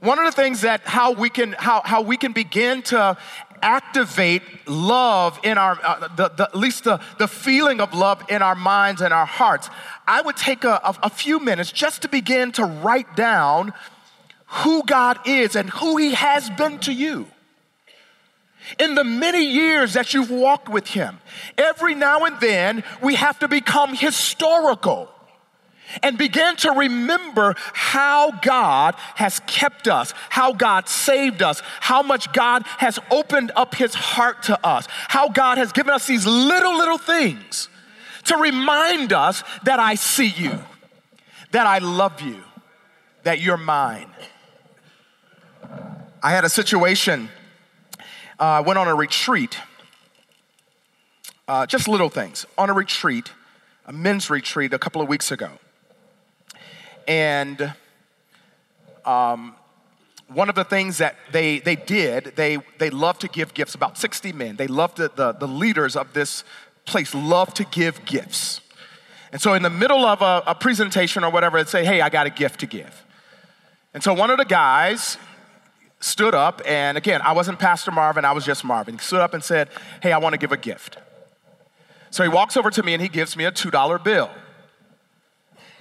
[0.00, 3.16] One of the things that how we can how, how we can begin to
[3.62, 8.42] activate love in our uh, the, the, at least the, the feeling of love in
[8.42, 9.70] our minds and our hearts
[10.06, 13.72] i would take a, a, a few minutes just to begin to write down
[14.54, 17.26] who God is and who He has been to you.
[18.78, 21.18] In the many years that you've walked with Him,
[21.58, 25.10] every now and then we have to become historical
[26.02, 32.32] and begin to remember how God has kept us, how God saved us, how much
[32.32, 36.76] God has opened up His heart to us, how God has given us these little,
[36.76, 37.68] little things
[38.24, 40.58] to remind us that I see you,
[41.50, 42.40] that I love you,
[43.24, 44.08] that you're mine.
[46.24, 47.28] I had a situation,
[48.38, 49.58] I uh, went on a retreat,
[51.46, 53.30] uh, just little things, on a retreat,
[53.84, 55.50] a men's retreat a couple of weeks ago.
[57.06, 57.74] And
[59.04, 59.54] um,
[60.28, 63.98] one of the things that they, they did, they, they love to give gifts, about
[63.98, 64.56] 60 men.
[64.56, 66.42] They loved the, the, the leaders of this
[66.86, 68.62] place, love to give gifts.
[69.30, 72.08] And so in the middle of a, a presentation or whatever, they'd say, hey, I
[72.08, 73.04] got a gift to give.
[73.92, 75.18] And so one of the guys,
[76.04, 78.94] stood up, and again, I wasn't Pastor Marvin, I was just Marvin.
[78.94, 79.70] He stood up and said,
[80.02, 80.98] Hey, I want to give a gift.
[82.10, 84.30] So he walks over to me and he gives me a $2 bill.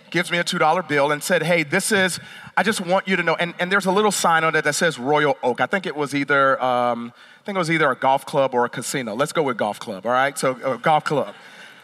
[0.10, 2.20] Gives me a $2 bill and said, Hey, this is,
[2.56, 4.76] I just want you to know, and, and there's a little sign on it that
[4.76, 5.60] says Royal Oak.
[5.60, 8.64] I think it was either, um, I think it was either a golf club or
[8.64, 9.16] a casino.
[9.16, 10.38] Let's go with golf club, all right?
[10.40, 11.36] So, uh, golf club.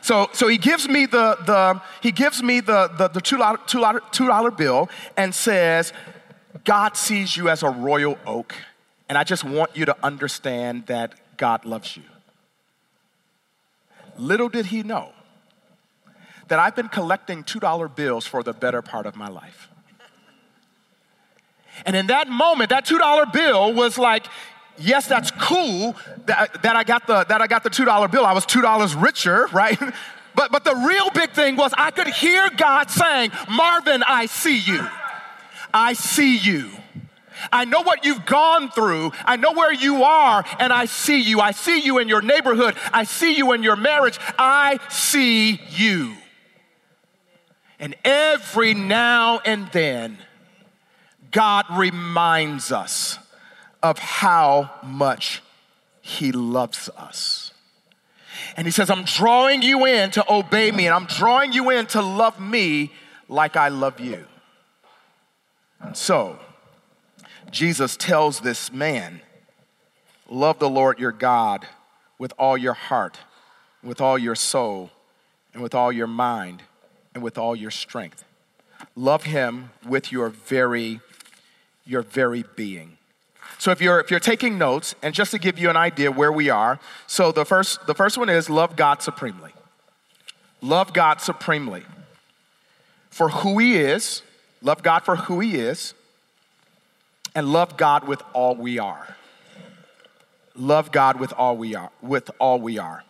[0.02, 4.00] So, so he gives me the, the he gives me the, the, the $2, $2,
[4.00, 5.92] $2 bill and says,
[6.64, 8.56] God sees you as a royal oak,
[9.08, 12.04] and I just want you to understand that God loves you.
[14.18, 15.12] Little did he know
[16.50, 19.70] that I've been collecting $2 bills for the better part of my life.
[21.86, 24.26] And in that moment, that $2 bill was like,
[24.78, 28.26] yes, that's cool that, that, I, got the, that I got the $2 bill.
[28.26, 29.80] I was $2 richer, right?
[30.36, 34.60] But, but the real big thing was I could hear God saying, Marvin, I see
[34.60, 34.88] you.
[35.74, 36.72] I see you.
[37.52, 39.12] I know what you've gone through.
[39.26, 41.40] I know where you are, and I see you.
[41.40, 42.76] I see you in your neighborhood.
[42.94, 44.20] I see you in your marriage.
[44.38, 46.16] I see you.
[47.80, 50.18] And every now and then,
[51.32, 53.18] God reminds us
[53.82, 55.42] of how much
[56.02, 57.54] He loves us.
[58.58, 61.86] And He says, I'm drawing you in to obey me, and I'm drawing you in
[61.88, 62.92] to love me
[63.30, 64.26] like I love you.
[65.94, 66.40] So,
[67.52, 69.22] Jesus tells this man,
[70.30, 71.66] Love the Lord your God
[72.20, 73.18] with all your heart,
[73.84, 74.92] with all your soul,
[75.54, 76.62] and with all your mind,
[77.16, 78.24] and with all your strength.
[78.96, 81.00] Love him with your very,
[81.86, 82.98] your very being.
[83.58, 86.32] So if you're if you're taking notes, and just to give you an idea where
[86.32, 89.52] we are, so the first the first one is love God supremely.
[90.62, 91.84] Love God supremely.
[93.10, 94.22] For who he is,
[94.62, 95.94] love God for who he is
[97.36, 99.16] and love God with all we are.
[100.56, 103.04] Love God with all we are, with all we are.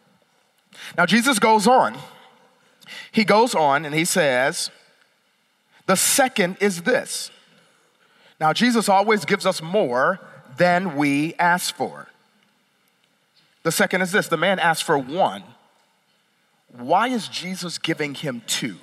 [0.98, 1.98] Now Jesus goes on.
[3.12, 4.72] He goes on and he says,
[5.88, 7.32] the second is this.
[8.40, 10.20] Now Jesus always gives us more
[10.58, 12.08] than we ask for.
[13.64, 15.44] The second is this the man asked for one.
[16.78, 18.78] Why is Jesus giving him two?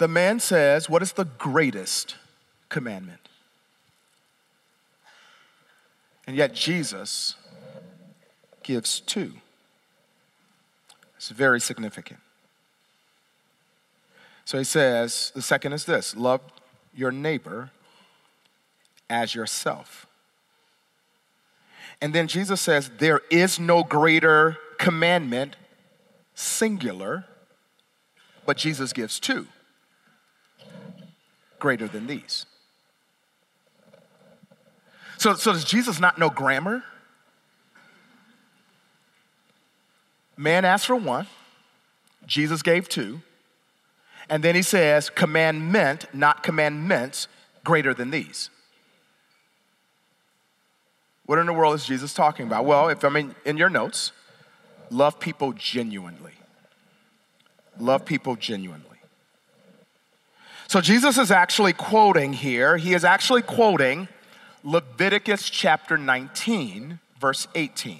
[0.00, 2.16] The man says, What is the greatest
[2.70, 3.28] commandment?
[6.26, 7.34] And yet Jesus
[8.62, 9.34] gives two.
[11.16, 12.18] It's very significant.
[14.46, 16.40] So he says, the second is this love
[16.94, 17.70] your neighbor
[19.10, 20.06] as yourself.
[22.00, 25.56] And then Jesus says, there is no greater commandment,
[26.34, 27.26] singular,
[28.46, 29.46] but Jesus gives two
[31.60, 32.46] greater than these.
[35.18, 36.82] So, so does Jesus not know grammar?
[40.36, 41.26] Man asked for one,
[42.26, 43.20] Jesus gave two,
[44.30, 47.28] and then he says, commandment, not commandments,
[47.64, 48.48] greater than these.
[51.26, 52.64] What in the world is Jesus talking about?
[52.64, 54.12] Well, if I'm in, in your notes,
[54.90, 56.32] love people genuinely.
[57.78, 58.89] Love people genuinely.
[60.70, 64.06] So Jesus is actually quoting here, he is actually quoting
[64.62, 67.98] Leviticus chapter 19, verse 18,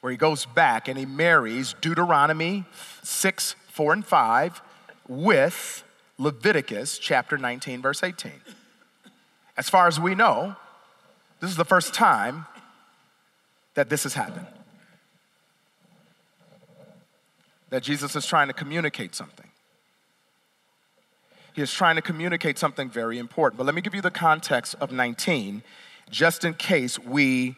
[0.00, 2.64] where he goes back and he marries Deuteronomy
[3.02, 4.62] 6, 4, and 5
[5.08, 5.84] with
[6.16, 8.32] Leviticus chapter 19, verse 18.
[9.58, 10.56] As far as we know,
[11.40, 12.46] this is the first time
[13.74, 14.46] that this has happened.
[17.68, 19.50] That Jesus is trying to communicate something.
[21.54, 23.56] He is trying to communicate something very important.
[23.58, 25.62] But let me give you the context of 19,
[26.10, 27.54] just in case we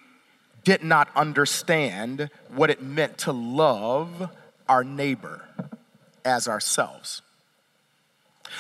[0.64, 4.30] did not understand what it meant to love
[4.68, 5.42] our neighbor
[6.24, 7.22] as ourselves.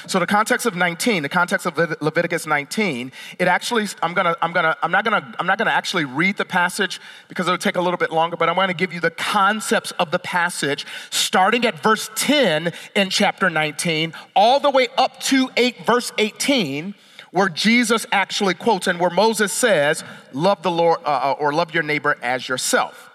[0.06, 4.52] So the context of 19, the context of Leviticus 19, it actually I'm to I'm
[4.54, 7.80] to I'm not to I'm not to actually read the passage because it'll take a
[7.80, 11.82] little bit longer, but I'm to give you the concepts of the passage starting at
[11.82, 16.94] verse 10 in chapter 19 all the way up to 8 verse 18
[17.30, 21.74] where Jesus actually quotes and where Moses says, "Love the Lord uh, uh or love
[21.74, 23.10] your neighbor as yourself."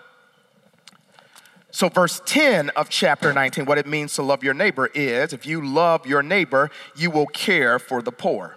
[1.71, 5.45] So, verse 10 of chapter 19, what it means to love your neighbor is if
[5.45, 8.55] you love your neighbor, you will care for the poor.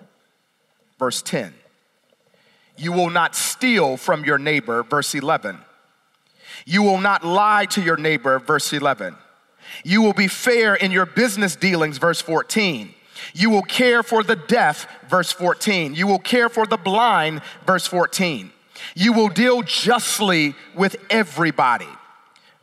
[0.98, 1.54] Verse 10.
[2.76, 4.82] You will not steal from your neighbor.
[4.82, 5.58] Verse 11.
[6.66, 8.40] You will not lie to your neighbor.
[8.40, 9.14] Verse 11.
[9.84, 11.98] You will be fair in your business dealings.
[11.98, 12.94] Verse 14.
[13.32, 14.88] You will care for the deaf.
[15.08, 15.94] Verse 14.
[15.94, 17.42] You will care for the blind.
[17.64, 18.50] Verse 14.
[18.96, 21.88] You will deal justly with everybody.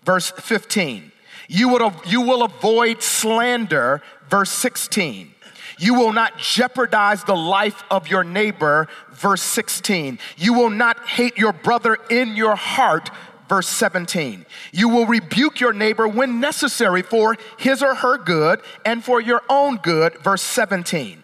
[0.04, 1.12] Verse 15.
[1.48, 4.02] You will, you will avoid slander.
[4.30, 5.34] Verse 16.
[5.78, 8.88] You will not jeopardize the life of your neighbor.
[9.12, 10.20] Verse 16.
[10.38, 13.10] You will not hate your brother in your heart.
[13.50, 14.46] Verse 17.
[14.72, 19.42] You will rebuke your neighbor when necessary for his or her good and for your
[19.50, 20.18] own good.
[20.20, 21.21] Verse 17.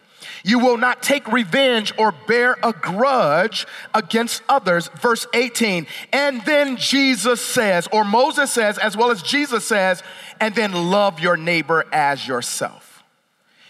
[0.47, 4.87] You will not take revenge or bear a grudge against others.
[5.01, 5.85] Verse 18.
[6.13, 10.01] And then Jesus says, or Moses says, as well as Jesus says,
[10.39, 13.03] and then love your neighbor as yourself.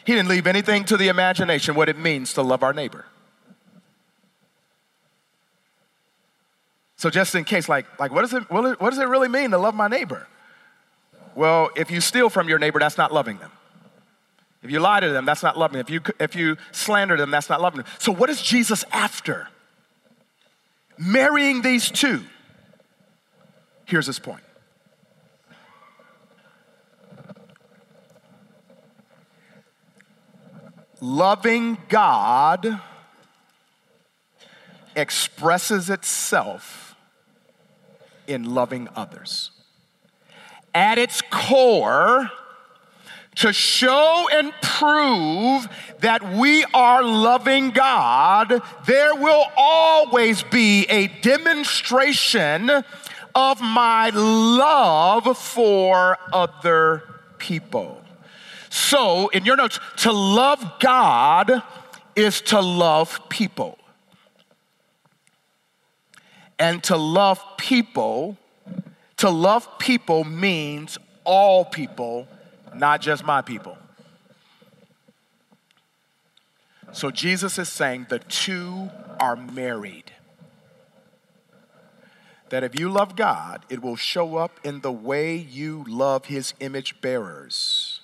[0.06, 3.06] He didn't leave anything to the imagination what it means to love our neighbor.
[6.98, 9.58] So just in case, like, like what, does it, what does it really mean to
[9.58, 10.28] love my neighbor?
[11.34, 13.50] Well, if you steal from your neighbor, that's not loving them.
[14.68, 15.86] If you lie to them, that's not loving them.
[15.88, 17.92] If you, if you slander them, that's not loving them.
[18.00, 19.48] So, what is Jesus after?
[20.98, 22.26] Marrying these two.
[23.86, 24.44] Here's his point.
[31.00, 32.82] Loving God
[34.98, 36.94] expresses itself
[38.28, 39.52] in loving others.
[40.76, 42.30] At its core,
[43.38, 45.68] to show and prove
[46.00, 52.72] that we are loving God, there will always be a demonstration
[53.36, 57.04] of my love for other
[57.38, 58.02] people.
[58.70, 61.62] So, in your notes, to love God
[62.16, 63.78] is to love people.
[66.58, 68.36] And to love people,
[69.18, 72.28] to love people means all people
[72.76, 73.78] not just my people.
[76.92, 78.90] So Jesus is saying the two
[79.20, 80.12] are married.
[82.50, 86.54] That if you love God, it will show up in the way you love his
[86.60, 88.02] image bearers.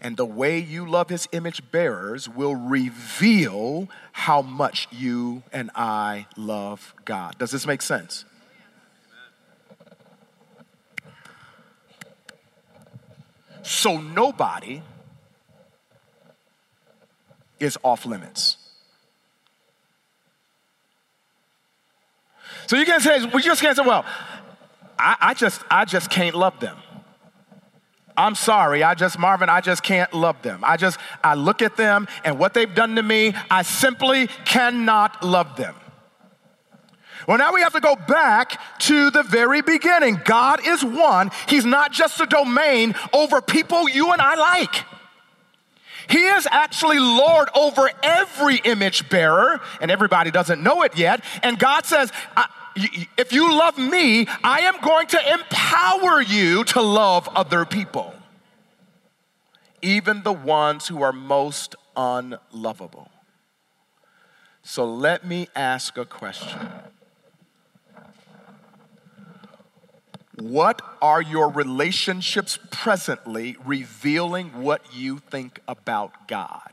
[0.00, 6.26] And the way you love his image bearers will reveal how much you and I
[6.36, 7.38] love God.
[7.38, 8.26] Does this make sense?
[13.66, 14.80] So nobody
[17.58, 18.58] is off limits.
[22.68, 24.04] So you can't say, we just can't say, well,
[24.96, 26.76] I, I, just, I just can't love them.
[28.16, 30.60] I'm sorry, I just, Marvin, I just can't love them.
[30.62, 35.24] I just, I look at them and what they've done to me, I simply cannot
[35.24, 35.74] love them.
[37.26, 40.20] Well, now we have to go back to the very beginning.
[40.24, 41.30] God is one.
[41.48, 44.84] He's not just a domain over people you and I like.
[46.08, 51.24] He is actually Lord over every image bearer, and everybody doesn't know it yet.
[51.42, 52.12] And God says,
[53.18, 58.14] if you love me, I am going to empower you to love other people,
[59.82, 63.10] even the ones who are most unlovable.
[64.62, 66.68] So let me ask a question.
[70.36, 76.72] What are your relationships presently revealing what you think about God?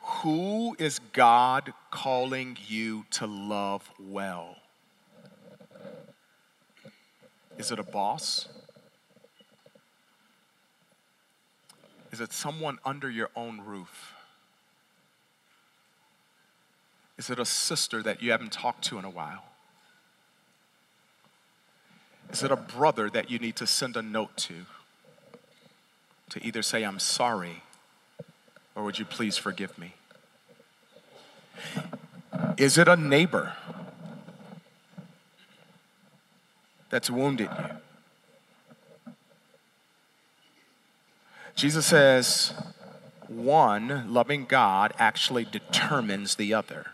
[0.00, 4.56] Who is God calling you to love well?
[7.58, 8.48] Is it a boss?
[12.10, 14.11] Is it someone under your own roof?
[17.22, 19.44] Is it a sister that you haven't talked to in a while?
[22.32, 24.66] Is it a brother that you need to send a note to?
[26.30, 27.62] To either say, I'm sorry,
[28.74, 29.94] or would you please forgive me?
[32.56, 33.52] Is it a neighbor
[36.90, 39.14] that's wounded you?
[41.54, 42.52] Jesus says,
[43.28, 46.86] one, loving God actually determines the other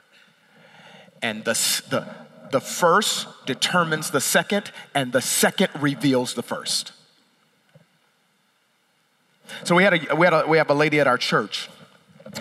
[1.23, 1.53] and the,
[1.91, 2.07] the,
[2.51, 6.93] the first determines the second, and the second reveals the first.
[9.65, 11.69] So we had a, we, had a, we have a lady at our church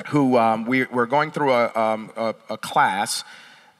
[0.07, 3.23] who um, we, we're going through a, um, a, a class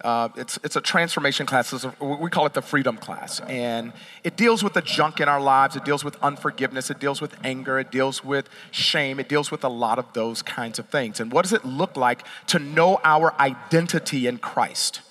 [0.03, 1.73] uh, it's, it's a transformation class.
[1.83, 3.39] A, we call it the freedom class.
[3.41, 3.93] And
[4.23, 5.75] it deals with the junk in our lives.
[5.75, 6.91] It deals with unforgiveness.
[6.91, 7.79] It deals with anger.
[7.79, 9.19] It deals with shame.
[9.19, 11.19] It deals with a lot of those kinds of things.
[11.19, 15.01] And what does it look like to know our identity in Christ?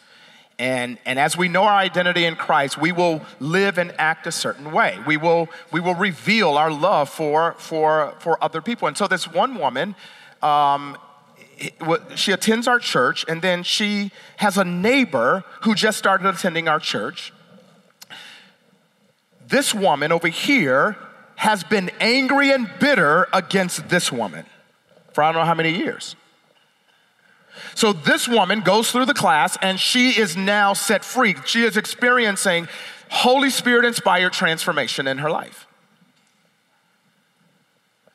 [0.59, 4.33] And, and as we know our identity in Christ, we will live and act a
[4.33, 4.99] certain way.
[5.07, 8.89] We will, we will reveal our love for, for, for other people.
[8.89, 9.95] And so, this one woman,
[10.43, 10.97] um,
[12.15, 16.81] she attends our church, and then she has a neighbor who just started attending our
[16.81, 17.33] church.
[19.47, 20.97] This woman over here
[21.37, 24.47] has been angry and bitter against this woman
[25.17, 26.15] for I don't know how many years.
[27.75, 31.35] So this woman goes through the class and she is now set free.
[31.47, 32.69] She is experiencing
[33.09, 35.67] Holy Spirit inspired transformation in her life.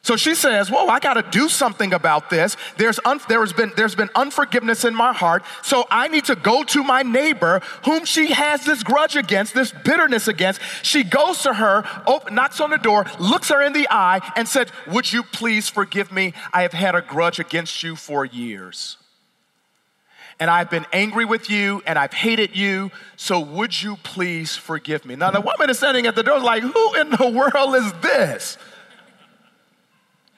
[0.03, 2.57] So she says, Whoa, I got to do something about this.
[2.77, 5.43] There's, un- there has been, there's been unforgiveness in my heart.
[5.61, 9.71] So I need to go to my neighbor whom she has this grudge against, this
[9.71, 10.59] bitterness against.
[10.81, 14.47] She goes to her, op- knocks on the door, looks her in the eye, and
[14.47, 16.33] said, Would you please forgive me?
[16.51, 18.97] I have had a grudge against you for years.
[20.39, 22.89] And I've been angry with you and I've hated you.
[23.17, 25.15] So would you please forgive me?
[25.15, 28.57] Now, the woman is standing at the door, like, Who in the world is this?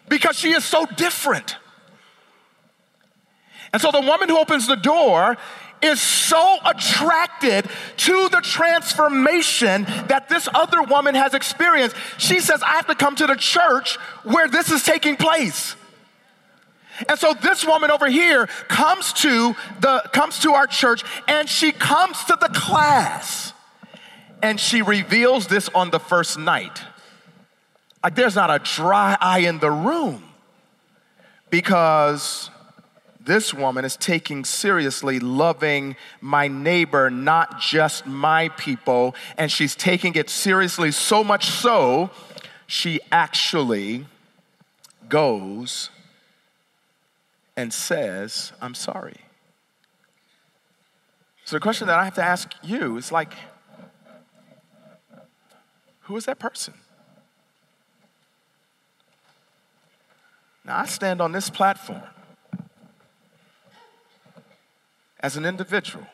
[0.09, 1.55] Because she is so different.
[3.71, 5.37] And so the woman who opens the door
[5.81, 11.95] is so attracted to the transformation that this other woman has experienced.
[12.17, 15.75] She says, I have to come to the church where this is taking place.
[17.09, 21.71] And so this woman over here comes to the comes to our church and she
[21.71, 23.51] comes to the class
[24.43, 26.81] and she reveals this on the first night.
[28.03, 30.23] Like there's not a dry eye in the room
[31.49, 32.49] because
[33.25, 39.15] this woman is taking seriously loving my neighbor, not just my people.
[39.37, 42.11] And she's taking it seriously so much so,
[42.67, 44.05] she actually
[45.07, 45.89] goes
[47.55, 49.15] and says, I'm sorry.
[51.45, 53.33] So the question that I have to ask you is like,
[56.01, 56.73] who is that person?
[60.65, 62.03] Now, I stand on this platform
[65.19, 66.05] as an individual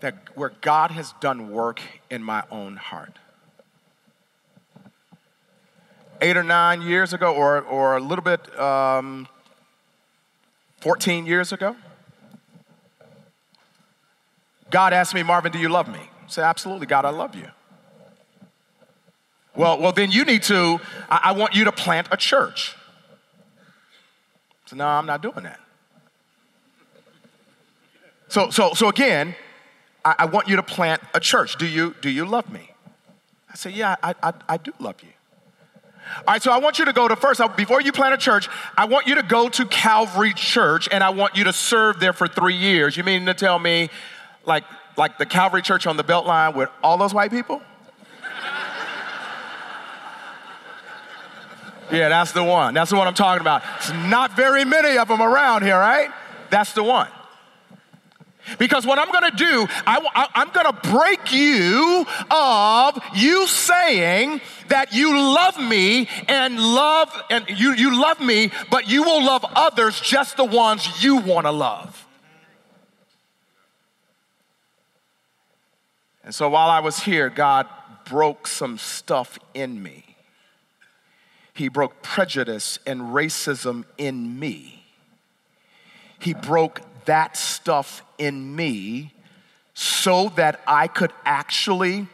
[0.00, 1.80] that where God has done work
[2.10, 3.18] in my own heart.
[6.20, 9.28] Eight or nine years ago, or, or a little bit, um,
[10.80, 11.76] 14 years ago,
[14.70, 15.98] God asked me, Marvin, do you love me?
[15.98, 17.48] I said, absolutely, God, I love you.
[19.58, 20.80] Well, well, then you need to,
[21.10, 22.76] I, I want you to plant a church.
[24.66, 25.58] So no, I'm not doing that.
[28.28, 29.34] So, so, so again,
[30.04, 31.56] I, I, want you to plant a church.
[31.58, 32.70] Do you, do you love me?
[33.50, 35.08] I say, yeah, I, I, I do love you.
[36.18, 38.48] All right, so I want you to go to first, before you plant a church,
[38.76, 42.12] I want you to go to Calvary Church and I want you to serve there
[42.12, 42.96] for three years.
[42.96, 43.90] You mean to tell me,
[44.46, 44.64] like,
[44.96, 47.60] like the Calvary Church on the Beltline with all those white people?
[51.90, 52.74] Yeah, that's the one.
[52.74, 53.62] That's the one I'm talking about.
[53.78, 56.10] It's not very many of them around here, right?
[56.50, 57.08] That's the one.
[58.58, 65.18] Because what I'm gonna do, I, am gonna break you of you saying that you
[65.18, 70.36] love me and love, and you, you love me, but you will love others just
[70.36, 72.06] the ones you wanna love.
[76.24, 77.66] And so while I was here, God
[78.04, 80.07] broke some stuff in me.
[81.58, 84.84] He broke prejudice and racism in me.
[86.20, 89.12] He broke that stuff in me
[89.74, 92.06] so that I could actually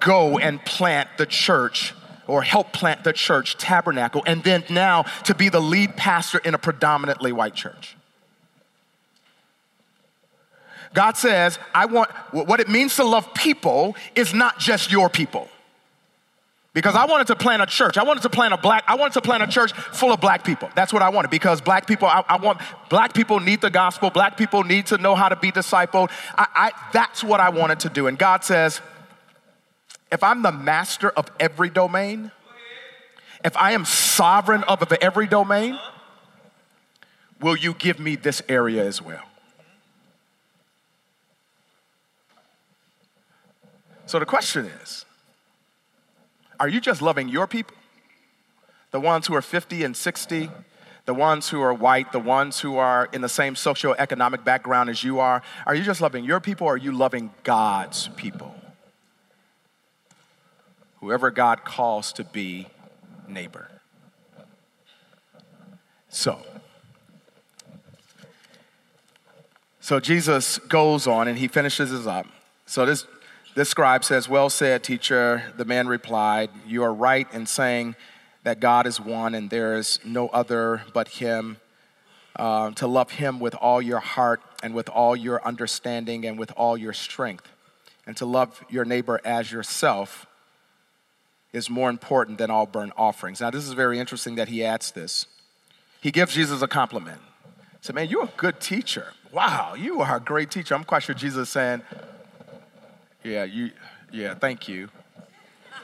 [0.00, 1.94] go and plant the church
[2.26, 6.52] or help plant the church tabernacle, and then now to be the lead pastor in
[6.54, 7.96] a predominantly white church.
[10.94, 15.48] God says, I want what it means to love people is not just your people.
[16.74, 17.98] Because I wanted to plant a church.
[17.98, 20.42] I wanted to plant a black, I wanted to plant a church full of black
[20.42, 20.70] people.
[20.74, 24.08] That's what I wanted because black people, I, I want, black people need the gospel.
[24.08, 26.10] Black people need to know how to be discipled.
[26.36, 28.06] I, I, that's what I wanted to do.
[28.06, 28.80] And God says,
[30.10, 32.30] if I'm the master of every domain,
[33.44, 35.78] if I am sovereign of every domain,
[37.40, 39.24] will you give me this area as well?
[44.06, 45.04] So the question is,
[46.60, 47.76] are you just loving your people?
[48.90, 50.50] The ones who are 50 and 60,
[51.04, 55.02] the ones who are white, the ones who are in the same socioeconomic background as
[55.02, 55.42] you are.
[55.66, 58.54] Are you just loving your people or are you loving God's people?
[61.00, 62.68] Whoever God calls to be
[63.26, 63.68] neighbor.
[66.08, 66.38] So,
[69.80, 72.26] so Jesus goes on and he finishes this up.
[72.66, 73.06] So this
[73.54, 75.42] this scribe says, Well said, teacher.
[75.56, 77.96] The man replied, You are right in saying
[78.44, 81.58] that God is one and there is no other but Him.
[82.34, 86.50] Uh, to love Him with all your heart and with all your understanding and with
[86.56, 87.46] all your strength.
[88.06, 90.26] And to love your neighbor as yourself
[91.52, 93.42] is more important than all burnt offerings.
[93.42, 95.26] Now, this is very interesting that he adds this.
[96.00, 97.20] He gives Jesus a compliment.
[97.82, 99.12] Said, Man, you're a good teacher.
[99.30, 100.74] Wow, you are a great teacher.
[100.74, 101.82] I'm quite sure Jesus is saying,
[103.24, 103.70] yeah, you,
[104.10, 104.88] yeah, thank you.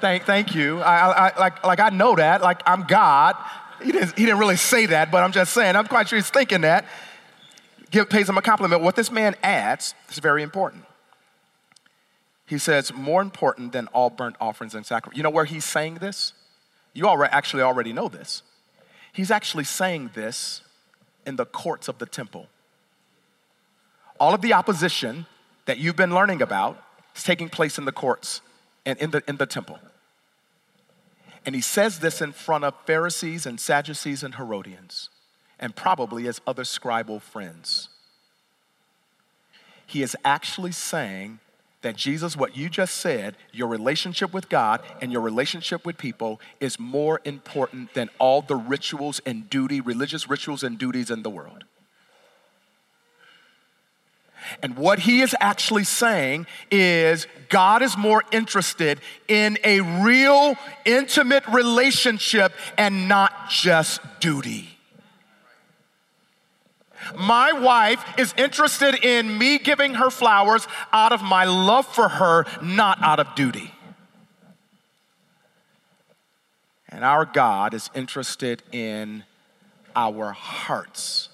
[0.01, 0.81] thank, thank you.
[0.81, 2.43] I, I, like, like I know that.
[2.43, 3.37] Like I'm God.
[3.83, 5.77] He didn't, he didn't really say that, but I'm just saying.
[5.77, 6.85] I'm quite sure he's thinking that.
[7.91, 8.83] Give, pays him a compliment.
[8.83, 10.85] What this man adds is very important.
[12.45, 15.17] He says, more important than all burnt offerings and sacrifice.
[15.17, 16.33] You know where he's saying this?
[16.95, 18.43] You already, actually already know this.
[19.13, 20.63] He's actually saying this
[21.27, 22.49] in the courts of the temple.
[24.19, 25.27] All of the opposition
[25.67, 26.83] that you've been learning about
[27.19, 28.41] is taking place in the courts
[28.87, 29.79] and in the, in the temple.
[31.45, 35.11] And he says this in front of Pharisees and Sadducees and Herodians,
[35.59, 37.89] and probably his other scribal friends.
[39.87, 41.41] He is actually saying
[41.81, 46.41] that Jesus, what you just said, your relationship with God and your relationship with people
[46.61, 51.31] is more important than all the rituals and duty, religious rituals and duties in the
[51.31, 51.65] world.
[54.63, 61.47] And what he is actually saying is God is more interested in a real, intimate
[61.49, 64.79] relationship and not just duty.
[67.17, 72.45] My wife is interested in me giving her flowers out of my love for her,
[72.63, 73.73] not out of duty.
[76.91, 79.25] And our God is interested in
[79.95, 81.29] our hearts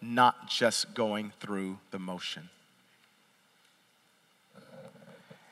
[0.00, 2.48] not just going through the motion.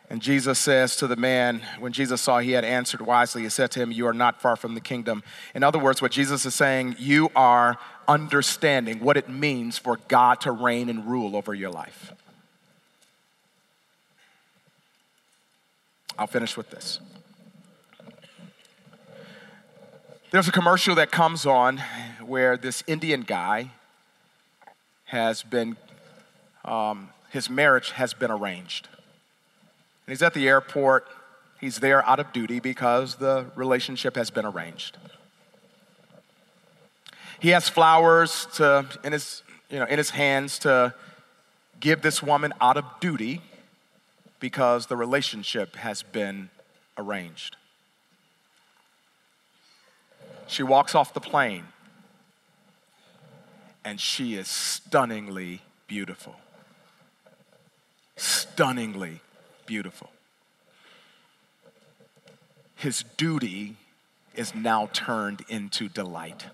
[0.09, 3.73] And Jesus says to the man, when Jesus saw he had answered wisely, he said
[3.73, 5.25] to him, You are not far from the kingdom.
[5.53, 7.77] In other words, what Jesus is saying, you are
[8.07, 12.13] understanding what it means for God to reign and rule over your life.
[16.17, 17.01] I'll finish with this.
[20.31, 21.79] There's a commercial that comes on
[22.25, 23.73] where this Indian guy
[25.07, 25.77] has been,
[26.65, 28.89] um, his marriage has been arranged.
[30.07, 31.07] And he's at the airport.
[31.61, 34.99] He's there out of duty because the relationship has been arranged.
[37.41, 40.95] He has flowers to, in, his, you know, in his hands to
[41.81, 43.43] give this woman out of duty
[44.41, 46.51] because the relationship has been
[46.99, 47.57] arranged.
[50.47, 51.65] She walks off the plane
[53.87, 56.35] and she is stunningly beautiful.
[58.17, 59.21] Stunningly
[59.65, 60.11] beautiful.
[62.75, 63.77] His duty
[64.35, 66.47] is now turned into delight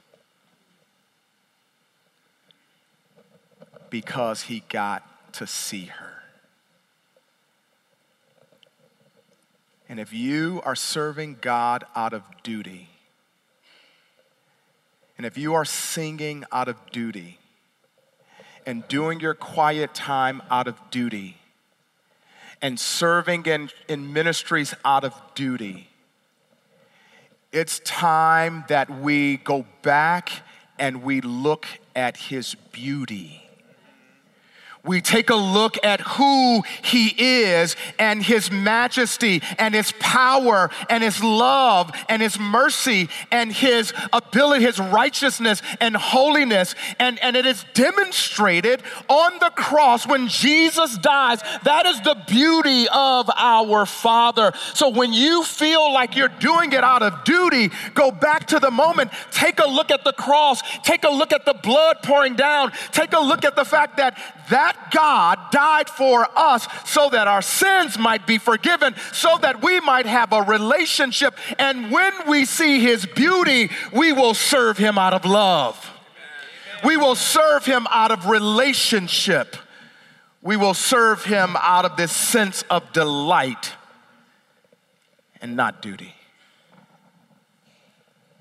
[3.89, 6.23] because he got to see her.
[9.89, 12.91] And if you are serving God out of duty,
[15.23, 17.39] and if you are singing out of duty
[18.67, 21.37] and doing your quiet time out of duty
[22.61, 25.89] and serving in, in ministries out of duty,
[27.53, 30.43] it's time that we go back
[30.77, 33.42] and we look at his beauty
[34.85, 41.05] we take a look at who he is and his majesty and his power and
[41.05, 46.75] his love and his mercy and his ability, his righteousness and holiness.
[46.99, 51.41] And, and it is demonstrated on the cross when Jesus dies.
[51.63, 54.53] That is the beauty of our Father.
[54.75, 58.73] So when you feel like you're doing it out of duty, go back to the
[58.73, 59.13] moment.
[59.31, 60.61] Take a look at the cross.
[60.83, 62.73] Take a look at the blood pouring down.
[62.91, 64.19] Take a look at the fact that
[64.51, 69.63] that that God died for us so that our sins might be forgiven, so that
[69.63, 71.37] we might have a relationship.
[71.59, 75.91] And when we see His beauty, we will serve Him out of love.
[76.85, 79.57] We will serve Him out of relationship.
[80.41, 83.73] We will serve Him out of this sense of delight
[85.41, 86.15] and not duty.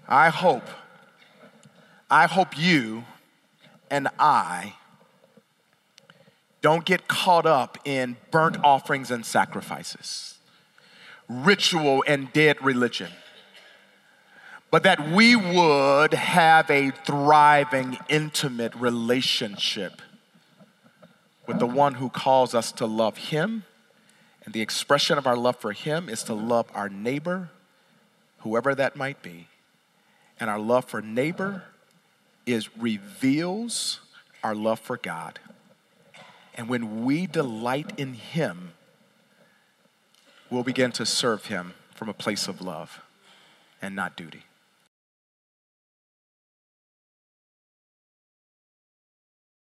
[0.07, 0.67] I hope,
[2.09, 3.05] I hope you
[3.89, 4.73] and I
[6.61, 10.35] don't get caught up in burnt offerings and sacrifices,
[11.27, 13.11] ritual and dead religion,
[14.69, 20.01] but that we would have a thriving, intimate relationship
[21.47, 23.63] with the one who calls us to love him.
[24.45, 27.49] And the expression of our love for him is to love our neighbor,
[28.39, 29.47] whoever that might be.
[30.39, 31.63] And our love for neighbor
[32.45, 33.99] is reveals
[34.43, 35.39] our love for God.
[36.55, 38.73] And when we delight in Him,
[40.49, 43.01] we'll begin to serve Him from a place of love
[43.81, 44.43] and not duty.